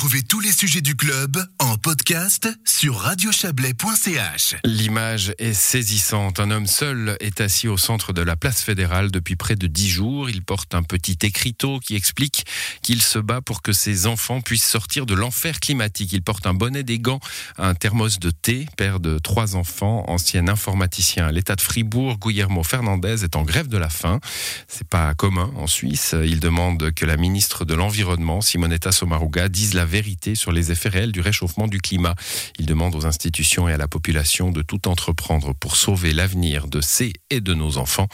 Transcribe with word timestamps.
Retrouvez 0.00 0.22
tous 0.22 0.40
les 0.40 0.50
sujets 0.50 0.80
du 0.80 0.96
club 0.96 1.36
en 1.58 1.76
podcast 1.76 2.48
sur 2.64 2.96
radiochablais.ch. 3.00 4.56
L'image 4.64 5.34
est 5.38 5.52
saisissante. 5.52 6.40
Un 6.40 6.50
homme 6.50 6.66
seul 6.66 7.18
est 7.20 7.42
assis 7.42 7.68
au 7.68 7.76
centre 7.76 8.14
de 8.14 8.22
la 8.22 8.34
place 8.34 8.62
fédérale 8.62 9.10
depuis 9.10 9.36
près 9.36 9.56
de 9.56 9.66
dix 9.66 9.90
jours. 9.90 10.30
Il 10.30 10.42
porte 10.42 10.74
un 10.74 10.82
petit 10.82 11.18
écriteau 11.20 11.80
qui 11.80 11.96
explique 11.96 12.46
qu'il 12.80 13.02
se 13.02 13.18
bat 13.18 13.42
pour 13.42 13.60
que 13.60 13.74
ses 13.74 14.06
enfants 14.06 14.40
puissent 14.40 14.64
sortir 14.64 15.04
de 15.04 15.12
l'enfer 15.12 15.60
climatique. 15.60 16.14
Il 16.14 16.22
porte 16.22 16.46
un 16.46 16.54
bonnet, 16.54 16.82
des 16.82 16.98
gants, 16.98 17.20
un 17.58 17.74
thermos 17.74 18.18
de 18.20 18.30
thé, 18.30 18.66
père 18.78 19.00
de 19.00 19.18
trois 19.18 19.54
enfants, 19.54 20.06
ancien 20.08 20.48
informaticien 20.48 21.26
à 21.26 21.30
l'État 21.30 21.56
de 21.56 21.60
Fribourg. 21.60 22.18
Guillermo 22.18 22.62
Fernandez 22.62 23.22
est 23.22 23.36
en 23.36 23.42
grève 23.42 23.68
de 23.68 23.76
la 23.76 23.90
faim. 23.90 24.18
C'est 24.66 24.88
pas 24.88 25.12
commun 25.12 25.52
en 25.56 25.66
Suisse. 25.66 26.14
Il 26.24 26.40
demande 26.40 26.90
que 26.92 27.04
la 27.04 27.18
ministre 27.18 27.66
de 27.66 27.74
l'Environnement, 27.74 28.40
Simonetta 28.40 28.92
Sommaruga, 28.92 29.50
dise 29.50 29.74
la 29.74 29.89
vérité 29.90 30.34
sur 30.34 30.52
les 30.52 30.72
effets 30.72 30.88
réels 30.88 31.12
du 31.12 31.20
réchauffement 31.20 31.68
du 31.68 31.80
climat. 31.80 32.14
Il 32.58 32.64
demande 32.64 32.94
aux 32.94 33.04
institutions 33.04 33.68
et 33.68 33.74
à 33.74 33.76
la 33.76 33.88
population 33.88 34.50
de 34.50 34.62
tout 34.62 34.88
entreprendre 34.88 35.54
pour 35.54 35.76
sauver 35.76 36.12
l'avenir 36.12 36.68
de 36.68 36.80
ces 36.80 37.12
et 37.28 37.40
de 37.40 37.52
nos 37.52 37.76
enfants. 37.76 38.08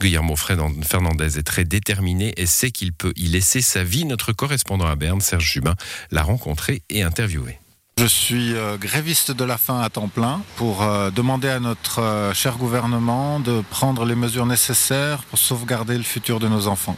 Guillermo 0.00 0.34
Fernandez 0.36 1.38
est 1.38 1.46
très 1.46 1.64
déterminé 1.64 2.32
et 2.36 2.46
sait 2.46 2.70
qu'il 2.70 2.92
peut 2.92 3.12
y 3.16 3.28
laisser 3.28 3.60
sa 3.60 3.84
vie. 3.84 4.04
Notre 4.04 4.32
correspondant 4.32 4.86
à 4.86 4.96
Berne, 4.96 5.20
Serge 5.20 5.44
Jubin, 5.52 5.74
l'a 6.10 6.22
rencontré 6.22 6.82
et 6.88 7.02
interviewé. 7.02 7.58
Je 7.98 8.04
suis 8.04 8.54
euh, 8.54 8.76
gréviste 8.76 9.30
de 9.30 9.42
la 9.42 9.56
faim 9.56 9.80
à 9.80 9.88
temps 9.88 10.08
plein 10.08 10.42
pour 10.56 10.82
euh, 10.82 11.10
demander 11.10 11.48
à 11.48 11.60
notre 11.60 12.02
euh, 12.02 12.34
cher 12.34 12.58
gouvernement 12.58 13.40
de 13.40 13.62
prendre 13.70 14.04
les 14.04 14.14
mesures 14.14 14.44
nécessaires 14.44 15.22
pour 15.30 15.38
sauvegarder 15.38 15.96
le 15.96 16.02
futur 16.02 16.38
de 16.38 16.46
nos 16.46 16.66
enfants. 16.66 16.94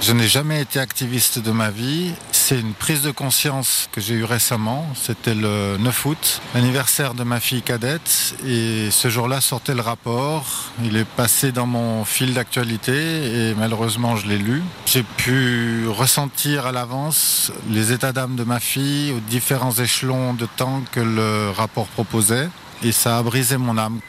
Je 0.00 0.12
n'ai 0.12 0.28
jamais 0.28 0.62
été 0.62 0.80
activiste 0.80 1.40
de 1.40 1.50
ma 1.50 1.70
vie. 1.70 2.14
C'est 2.50 2.58
une 2.58 2.74
prise 2.74 3.02
de 3.02 3.12
conscience 3.12 3.88
que 3.92 4.00
j'ai 4.00 4.14
eue 4.14 4.24
récemment. 4.24 4.84
C'était 4.96 5.36
le 5.36 5.76
9 5.78 6.06
août, 6.06 6.42
l'anniversaire 6.52 7.14
de 7.14 7.22
ma 7.22 7.38
fille 7.38 7.62
cadette. 7.62 8.34
Et 8.44 8.90
ce 8.90 9.08
jour-là 9.08 9.40
sortait 9.40 9.76
le 9.76 9.82
rapport. 9.82 10.72
Il 10.82 10.96
est 10.96 11.04
passé 11.04 11.52
dans 11.52 11.66
mon 11.66 12.04
fil 12.04 12.34
d'actualité 12.34 13.50
et 13.50 13.54
malheureusement 13.54 14.16
je 14.16 14.26
l'ai 14.26 14.36
lu. 14.36 14.64
J'ai 14.86 15.04
pu 15.04 15.86
ressentir 15.86 16.66
à 16.66 16.72
l'avance 16.72 17.52
les 17.70 17.92
états 17.92 18.10
d'âme 18.10 18.34
de 18.34 18.42
ma 18.42 18.58
fille 18.58 19.12
aux 19.12 19.20
différents 19.20 19.74
échelons 19.74 20.34
de 20.34 20.46
temps 20.46 20.82
que 20.90 20.98
le 20.98 21.50
rapport 21.50 21.86
proposait. 21.86 22.48
Et 22.82 22.90
ça 22.90 23.18
a 23.18 23.22
brisé 23.22 23.58
mon 23.58 23.78
âme. 23.78 24.00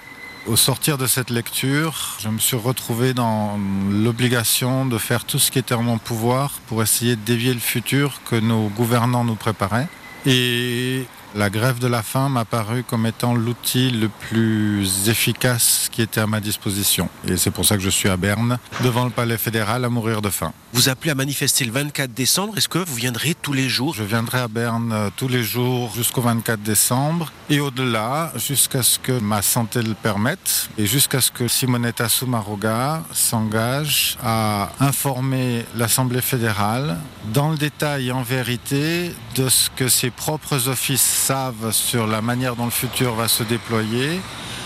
Au 0.47 0.55
sortir 0.55 0.97
de 0.97 1.05
cette 1.05 1.29
lecture, 1.29 2.17
je 2.19 2.27
me 2.27 2.39
suis 2.39 2.57
retrouvé 2.57 3.13
dans 3.13 3.59
l'obligation 3.91 4.87
de 4.87 4.97
faire 4.97 5.23
tout 5.23 5.37
ce 5.37 5.51
qui 5.51 5.59
était 5.59 5.75
en 5.75 5.83
mon 5.83 5.99
pouvoir 5.99 6.53
pour 6.65 6.81
essayer 6.81 7.15
de 7.15 7.21
dévier 7.21 7.53
le 7.53 7.59
futur 7.59 8.21
que 8.27 8.35
nos 8.35 8.69
gouvernants 8.69 9.23
nous 9.23 9.35
préparaient. 9.35 9.87
Et 10.25 11.05
la 11.35 11.49
grève 11.49 11.79
de 11.79 11.87
la 11.87 12.03
faim 12.03 12.29
m'a 12.29 12.45
paru 12.45 12.83
comme 12.83 13.05
étant 13.05 13.33
l'outil 13.33 13.91
le 13.91 14.09
plus 14.09 15.09
efficace 15.09 15.89
qui 15.91 16.01
était 16.01 16.21
à 16.21 16.27
ma 16.27 16.39
disposition. 16.39 17.09
Et 17.27 17.37
c'est 17.37 17.51
pour 17.51 17.65
ça 17.65 17.77
que 17.77 17.83
je 17.83 17.89
suis 17.89 18.09
à 18.09 18.17
Berne, 18.17 18.57
devant 18.83 19.05
le 19.05 19.11
palais 19.11 19.37
fédéral, 19.37 19.85
à 19.85 19.89
mourir 19.89 20.21
de 20.21 20.29
faim. 20.29 20.53
Vous 20.73 20.89
appelez 20.89 21.11
à 21.11 21.15
manifester 21.15 21.65
le 21.65 21.71
24 21.71 22.13
décembre. 22.13 22.57
Est-ce 22.57 22.69
que 22.69 22.79
vous 22.79 22.95
viendrez 22.95 23.33
tous 23.33 23.53
les 23.53 23.69
jours? 23.69 23.93
Je 23.93 24.03
viendrai 24.03 24.39
à 24.39 24.47
Berne 24.47 24.91
euh, 24.93 25.09
tous 25.15 25.27
les 25.27 25.43
jours 25.43 25.91
jusqu'au 25.93 26.21
24 26.21 26.61
décembre 26.61 27.31
et 27.49 27.59
au-delà, 27.59 28.31
jusqu'à 28.37 28.81
ce 28.81 28.97
que 28.97 29.11
ma 29.11 29.41
santé 29.41 29.81
le 29.81 29.93
permette 29.93 30.69
et 30.77 30.85
jusqu'à 30.85 31.19
ce 31.19 31.31
que 31.31 31.47
Simonetta 31.47 32.07
Sommaruga 32.07 33.03
s'engage 33.11 34.17
à 34.23 34.71
informer 34.79 35.65
l'Assemblée 35.75 36.21
fédérale 36.21 36.97
dans 37.33 37.49
le 37.49 37.57
détail 37.57 38.07
et 38.07 38.11
en 38.11 38.23
vérité 38.23 39.13
de 39.35 39.49
ce 39.49 39.69
que 39.69 39.89
ses 39.89 40.09
propres 40.09 40.69
offices 40.69 41.20
savent 41.21 41.71
sur 41.71 42.07
la 42.07 42.21
manière 42.21 42.55
dont 42.55 42.65
le 42.65 42.71
futur 42.71 43.13
va 43.13 43.27
se 43.27 43.43
déployer 43.43 44.19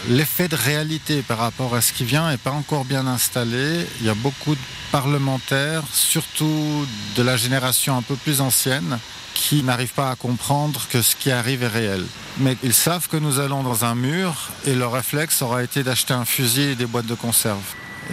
l'effet 0.09 0.47
de 0.47 0.55
réalité 0.55 1.21
par 1.21 1.39
rapport 1.39 1.75
à 1.75 1.81
ce 1.81 1.93
qui 1.93 2.05
vient 2.05 2.29
n'est 2.29 2.37
pas 2.37 2.51
encore 2.51 2.85
bien 2.85 3.07
installé. 3.07 3.85
Il 3.99 4.05
y 4.05 4.09
a 4.09 4.13
beaucoup 4.13 4.55
de 4.55 4.61
parlementaires, 4.91 5.83
surtout 5.91 6.85
de 7.15 7.23
la 7.23 7.37
génération 7.37 7.97
un 7.97 8.01
peu 8.01 8.15
plus 8.15 8.41
ancienne, 8.41 8.99
qui 9.33 9.63
n'arrivent 9.63 9.93
pas 9.93 10.11
à 10.11 10.15
comprendre 10.15 10.81
que 10.89 11.01
ce 11.01 11.15
qui 11.15 11.31
arrive 11.31 11.63
est 11.63 11.67
réel. 11.67 12.05
Mais 12.37 12.55
ils 12.63 12.73
savent 12.73 13.07
que 13.09 13.17
nous 13.17 13.39
allons 13.39 13.63
dans 13.63 13.83
un 13.83 13.95
mur 13.95 14.49
et 14.65 14.75
leur 14.75 14.93
réflexe 14.93 15.41
aura 15.41 15.63
été 15.63 15.83
d'acheter 15.83 16.13
un 16.13 16.25
fusil 16.25 16.61
et 16.61 16.75
des 16.75 16.85
boîtes 16.85 17.07
de 17.07 17.15
conserve. 17.15 17.63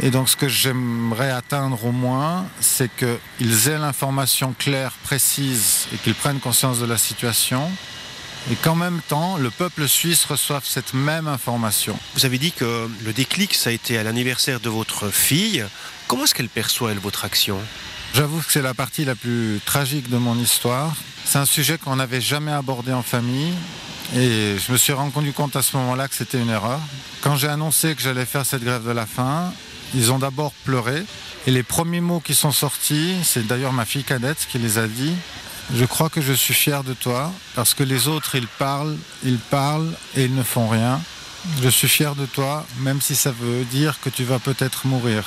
Et 0.02 0.10
donc 0.10 0.28
ce 0.28 0.36
que 0.36 0.48
j'aimerais 0.48 1.31
atteindre 1.31 1.84
au 1.84 1.92
moins, 1.92 2.47
c'est 2.60 2.91
qu'ils 2.97 3.69
aient 3.69 3.78
l'information 3.78 4.54
claire, 4.58 4.92
précise 5.04 5.86
et 5.92 5.98
qu'ils 5.98 6.14
prennent 6.14 6.41
conscience 6.41 6.81
de 6.81 6.86
la 6.86 6.97
situation 6.97 7.70
et 8.50 8.56
qu'en 8.56 8.75
même 8.75 9.00
temps, 9.08 9.36
le 9.36 9.50
peuple 9.50 9.86
suisse 9.88 10.25
reçoive 10.25 10.64
cette 10.64 10.94
même 10.94 11.28
information. 11.28 11.97
Vous 12.14 12.26
avez 12.26 12.38
dit 12.38 12.53
que 12.53 12.91
le 13.04 13.12
déclic, 13.12 13.54
ça 13.54 13.70
a 13.70 13.72
été 13.72 13.98
à 13.98 14.03
l'anniversaire 14.03 14.60
de 14.60 14.69
votre 14.69 15.10
fille. 15.10 15.64
Comment 16.08 16.25
est-ce 16.25 16.34
qu'elle 16.34 16.48
perçoit, 16.48 16.92
elle, 16.92 16.98
votre 16.98 17.25
action? 17.25 17.58
J'avoue 18.14 18.41
que 18.41 18.50
c'est 18.52 18.62
la 18.62 18.75
partie 18.75 19.04
la 19.04 19.14
plus 19.14 19.60
tragique 19.64 20.10
de 20.10 20.19
mon 20.19 20.36
histoire. 20.38 20.94
C'est 21.25 21.38
un 21.38 21.47
sujet 21.47 21.78
qu'on 21.78 21.97
n'avait 21.97 22.20
jamais 22.20 22.52
abordé 22.52 22.92
en 22.92 23.02
famille. 23.02 23.54
Et 24.14 24.56
je 24.58 24.72
me 24.72 24.76
suis 24.76 24.92
rendu 24.92 25.32
compte 25.32 25.56
à 25.56 25.62
ce 25.62 25.76
moment-là 25.78 26.08
que 26.08 26.14
c'était 26.14 26.38
une 26.38 26.50
erreur. 26.50 26.81
Quand 27.22 27.36
j'ai 27.36 27.48
annoncé 27.48 27.94
que 27.94 28.02
j'allais 28.02 28.26
faire 28.26 28.44
cette 28.44 28.64
grève 28.64 28.84
de 28.84 28.91
la 28.91 29.06
faim, 29.06 29.52
ils 29.94 30.12
ont 30.12 30.19
d'abord 30.19 30.52
pleuré. 30.64 31.04
Et 31.47 31.50
les 31.50 31.62
premiers 31.62 32.00
mots 32.00 32.20
qui 32.20 32.34
sont 32.34 32.52
sortis, 32.52 33.14
c'est 33.25 33.47
d'ailleurs 33.47 33.72
ma 33.72 33.84
fille 33.84 34.04
cadette 34.04 34.47
qui 34.50 34.58
les 34.58 34.78
a 34.78 34.86
dit, 34.86 35.14
je 35.75 35.84
crois 35.87 36.10
que 36.10 36.21
je 36.21 36.33
suis 36.33 36.55
fier 36.55 36.84
de 36.84 36.93
toi 36.93 37.33
parce 37.55 37.72
que 37.75 37.83
les 37.83 38.09
autres, 38.09 38.34
ils 38.34 38.47
parlent, 38.47 38.97
ils 39.25 39.38
parlent 39.38 39.93
et 40.16 40.25
ils 40.25 40.34
ne 40.34 40.43
font 40.43 40.69
rien. 40.69 41.00
Je 41.62 41.69
suis 41.69 41.88
fier 41.88 42.15
de 42.15 42.27
toi, 42.27 42.66
même 42.81 43.00
si 43.00 43.16
ça 43.16 43.33
veut 43.33 43.65
dire 43.65 43.99
que 44.00 44.11
tu 44.11 44.25
vas 44.25 44.38
peut-être 44.38 44.87
mourir. 44.87 45.25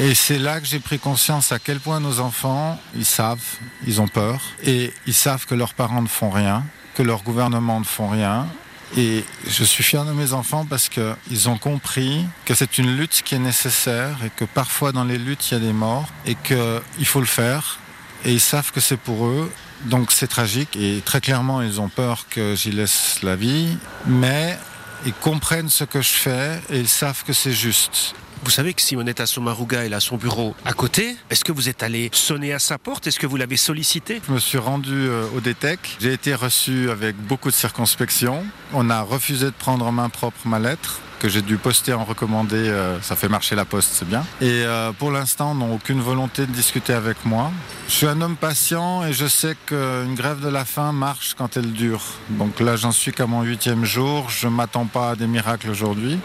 Et 0.00 0.14
c'est 0.14 0.38
là 0.38 0.60
que 0.60 0.66
j'ai 0.66 0.80
pris 0.80 0.98
conscience 0.98 1.52
à 1.52 1.58
quel 1.58 1.78
point 1.78 2.00
nos 2.00 2.18
enfants, 2.18 2.80
ils 2.96 3.04
savent, 3.04 3.38
ils 3.86 4.00
ont 4.00 4.08
peur, 4.08 4.40
et 4.64 4.92
ils 5.06 5.14
savent 5.14 5.46
que 5.46 5.54
leurs 5.54 5.74
parents 5.74 6.02
ne 6.02 6.08
font 6.08 6.30
rien, 6.30 6.64
que 6.96 7.04
leur 7.04 7.22
gouvernement 7.22 7.78
ne 7.78 7.84
font 7.84 8.08
rien. 8.08 8.48
Et 8.96 9.24
je 9.46 9.62
suis 9.62 9.84
fier 9.84 10.04
de 10.04 10.12
mes 10.12 10.32
enfants 10.32 10.64
parce 10.64 10.88
qu'ils 10.88 11.48
ont 11.48 11.58
compris 11.58 12.24
que 12.44 12.54
c'est 12.54 12.78
une 12.78 12.96
lutte 12.96 13.22
qui 13.24 13.34
est 13.34 13.40
nécessaire 13.40 14.16
et 14.24 14.30
que 14.30 14.44
parfois 14.44 14.92
dans 14.92 15.04
les 15.04 15.18
luttes, 15.18 15.50
il 15.50 15.54
y 15.54 15.56
a 15.56 15.60
des 15.60 15.72
morts 15.72 16.08
et 16.24 16.34
qu'il 16.34 17.06
faut 17.06 17.20
le 17.20 17.26
faire. 17.26 17.78
Et 18.24 18.32
ils 18.32 18.40
savent 18.40 18.72
que 18.72 18.80
c'est 18.80 18.96
pour 18.96 19.26
eux 19.26 19.52
donc 19.84 20.10
c'est 20.12 20.26
tragique 20.26 20.76
et 20.76 21.02
très 21.04 21.20
clairement 21.20 21.62
ils 21.62 21.80
ont 21.80 21.88
peur 21.88 22.26
que 22.28 22.54
j'y 22.54 22.72
laisse 22.72 23.22
la 23.22 23.36
vie, 23.36 23.76
mais 24.06 24.58
ils 25.04 25.12
comprennent 25.12 25.68
ce 25.68 25.84
que 25.84 26.02
je 26.02 26.08
fais 26.08 26.60
et 26.70 26.78
ils 26.78 26.88
savent 26.88 27.22
que 27.24 27.32
c'est 27.32 27.52
juste. 27.52 28.14
Vous 28.44 28.50
savez 28.50 28.74
que 28.74 28.82
Simonetta 28.82 29.26
Sommaruga 29.26 29.84
est 29.84 29.92
à 29.92 30.00
son 30.00 30.16
bureau 30.16 30.54
à 30.64 30.72
côté. 30.72 31.16
Est-ce 31.30 31.44
que 31.44 31.52
vous 31.52 31.68
êtes 31.68 31.82
allé 31.82 32.10
sonner 32.12 32.52
à 32.52 32.58
sa 32.58 32.78
porte? 32.78 33.06
Est-ce 33.06 33.18
que 33.18 33.26
vous 33.26 33.36
l'avez 33.36 33.56
sollicité? 33.56 34.20
Je 34.26 34.32
me 34.32 34.38
suis 34.38 34.58
rendu 34.58 34.92
euh, 34.92 35.26
au 35.34 35.40
DTEC. 35.40 35.80
J'ai 36.00 36.12
été 36.12 36.34
reçu 36.34 36.90
avec 36.90 37.16
beaucoup 37.16 37.48
de 37.48 37.54
circonspection. 37.54 38.44
On 38.72 38.90
a 38.90 39.00
refusé 39.00 39.46
de 39.46 39.50
prendre 39.50 39.86
en 39.86 39.92
main 39.92 40.10
propre 40.10 40.46
ma 40.46 40.58
lettre 40.58 41.00
que 41.18 41.28
j'ai 41.28 41.42
dû 41.42 41.56
poster 41.56 41.92
en 41.92 42.04
recommandé, 42.04 42.56
euh, 42.56 43.00
ça 43.00 43.16
fait 43.16 43.28
marcher 43.28 43.54
la 43.54 43.64
poste, 43.64 43.90
c'est 43.92 44.08
bien. 44.08 44.24
Et 44.40 44.64
euh, 44.64 44.92
pour 44.92 45.10
l'instant, 45.10 45.54
n'ont 45.54 45.74
aucune 45.74 46.00
volonté 46.00 46.46
de 46.46 46.52
discuter 46.52 46.92
avec 46.92 47.24
moi. 47.24 47.50
Je 47.88 47.94
suis 47.94 48.06
un 48.06 48.20
homme 48.20 48.36
patient 48.36 49.04
et 49.04 49.12
je 49.12 49.26
sais 49.26 49.56
qu'une 49.66 50.14
grève 50.14 50.40
de 50.40 50.48
la 50.48 50.64
faim 50.64 50.92
marche 50.92 51.34
quand 51.36 51.56
elle 51.56 51.72
dure. 51.72 52.02
Donc 52.30 52.60
là, 52.60 52.76
j'en 52.76 52.92
suis 52.92 53.12
qu'à 53.12 53.26
mon 53.26 53.42
huitième 53.42 53.84
jour. 53.84 54.28
Je 54.28 54.46
ne 54.48 54.52
m'attends 54.52 54.86
pas 54.86 55.10
à 55.10 55.16
des 55.16 55.26
miracles 55.26 55.70
aujourd'hui. 55.70 56.18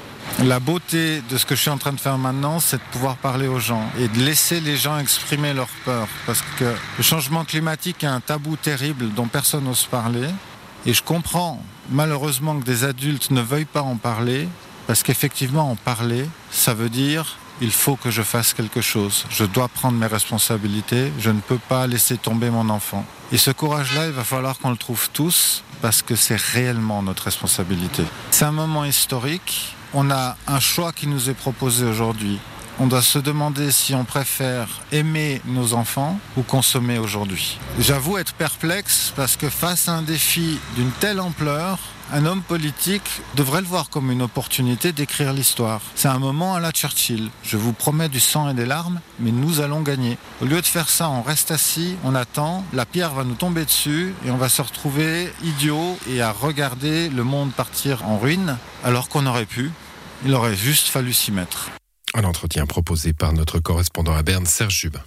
La 0.44 0.60
beauté 0.60 1.22
de 1.30 1.38
ce 1.38 1.46
que 1.46 1.56
je 1.56 1.62
suis 1.62 1.70
en 1.70 1.78
train 1.78 1.94
de 1.94 2.00
faire 2.00 2.18
maintenant, 2.18 2.60
c'est 2.60 2.78
de 2.78 2.92
pouvoir 2.92 3.16
parler 3.18 3.48
aux 3.48 3.60
gens 3.60 3.84
et 4.00 4.08
de 4.08 4.20
laisser 4.20 4.60
les 4.60 4.78
gens 4.78 4.98
exprimer 4.98 5.54
leur 5.54 5.68
peur. 5.86 6.08
Parce 6.26 6.42
que 6.58 6.74
le 6.98 7.04
changement 7.04 7.44
climatique 7.44 8.04
est 8.04 8.08
un 8.08 8.22
tabou 8.22 8.56
terrible 8.56 9.10
dont 9.14 9.28
personne 9.28 9.66
n'ose 9.66 9.86
parler. 9.86 10.28
Et 10.86 10.94
je 10.94 11.04
comprends 11.04 11.62
malheureusement 11.92 12.60
que 12.60 12.66
des 12.66 12.84
adultes 12.84 13.30
ne 13.32 13.42
veuillent 13.42 13.66
pas 13.66 13.82
en 13.82 13.98
parler, 13.98 14.48
parce 14.88 15.04
qu'effectivement, 15.04 15.72
en 15.72 15.76
parler, 15.76 16.28
ça 16.52 16.74
veut 16.74 16.90
dire 16.90 17.38
il 17.62 17.72
faut 17.72 17.96
que 17.96 18.10
je 18.10 18.24
fasse 18.24 18.54
quelque 18.54 18.82
chose. 18.82 19.26
Je 19.30 19.46
dois 19.46 19.68
prendre 19.68 19.98
mes 19.98 20.08
responsabilités. 20.08 21.14
Je 21.20 21.30
ne 21.30 21.40
peux 21.40 21.60
pas 21.60 21.86
laisser 21.86 22.18
tomber 22.18 22.50
mon 22.50 22.70
enfant. 22.70 23.06
Et 23.32 23.38
ce 23.38 23.52
courage-là, 23.52 24.08
il 24.08 24.14
va 24.14 24.24
falloir 24.24 24.58
qu'on 24.58 24.72
le 24.72 24.78
trouve 24.78 25.10
tous 25.12 25.64
parce 25.82 26.02
que 26.02 26.16
c'est 26.16 26.40
réellement 26.40 27.04
notre 27.04 27.24
responsabilité. 27.24 28.04
C'est 28.32 28.46
un 28.46 28.52
moment 28.52 28.84
historique. 28.84 29.76
On 29.94 30.10
a 30.10 30.38
un 30.48 30.60
choix 30.60 30.92
qui 30.92 31.06
nous 31.06 31.30
est 31.30 31.36
proposé 31.36 31.86
aujourd'hui. 31.86 32.40
On 32.80 32.88
doit 32.88 33.04
se 33.04 33.20
demander 33.20 33.72
si 33.72 33.94
on 33.94 34.06
préfère 34.06 34.68
aimer 34.92 35.40
nos 35.46 35.74
enfants 35.74 36.20
ou 36.38 36.42
consommer 36.42 36.98
aujourd'hui. 36.98 37.60
J'avoue 37.80 38.18
être 38.18 38.34
perplexe 38.34 39.14
parce 39.16 39.38
que 39.38 39.50
face 39.50 39.88
à 39.88 39.92
un 39.92 40.02
défi 40.02 40.58
d'une 40.76 40.92
telle 40.92 41.20
ampleur, 41.20 41.78
Un 42.14 42.26
homme 42.26 42.42
politique 42.42 43.22
devrait 43.36 43.62
le 43.62 43.68
voir 43.68 43.90
comme 43.90 44.12
une 44.12 44.22
opportunité 44.22 44.92
d'écrire 44.92 45.32
l'histoire. 45.32 45.80
C'est 45.96 46.10
un 46.10 46.20
moment 46.20 46.56
à 46.56 46.60
la 46.60 46.72
Churchill. 46.72 47.30
Je 47.42 47.56
vous 47.56 47.72
promets 47.72 48.10
du 48.10 48.20
sang 48.20 48.50
et 48.50 48.54
des 48.54 48.66
larmes, 48.66 49.00
mais 49.22 49.32
nous 49.32 49.62
allons 49.62 49.80
gagner. 49.82 50.18
Au 50.42 50.46
lieu 50.46 50.60
de 50.60 50.66
faire 50.66 50.90
ça, 50.90 51.10
on 51.10 51.22
reste 51.22 51.52
assis, 51.52 51.96
on 52.04 52.14
attend, 52.14 52.66
la 52.74 52.86
pierre 52.86 53.14
va 53.14 53.24
nous 53.24 53.36
tomber 53.36 53.64
dessus 53.64 54.14
et 54.26 54.32
on 54.32 54.36
va 54.36 54.50
se 54.50 54.62
retrouver 54.62 55.32
idiot 55.42 55.98
et 56.10 56.22
à 56.22 56.34
regarder 56.34 57.08
le 57.08 57.24
monde 57.24 57.54
partir 57.54 58.06
en 58.06 58.18
ruine 58.18 58.58
alors 58.84 59.08
qu'on 59.08 59.26
aurait 59.26 59.46
pu. 59.46 59.72
Il 60.26 60.34
aurait 60.34 60.56
juste 60.56 60.90
fallu 60.90 61.14
s'y 61.14 61.32
mettre. 61.32 61.70
Un 62.14 62.26
entretien 62.26 62.66
proposé 62.66 63.14
par 63.14 63.32
notre 63.32 63.60
correspondant 63.60 64.14
à 64.14 64.22
Berne, 64.22 64.46
Serge 64.46 64.76
Jubin. 64.76 65.02